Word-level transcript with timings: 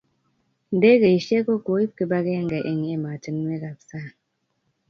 Ndegeishek 0.75 1.43
ko 1.47 1.55
koip 1.65 1.91
kibag'eng'e 1.99 2.59
eng 2.69 2.83
ematinwek 2.95 3.63
ab 3.69 3.77
sang' 3.89 4.13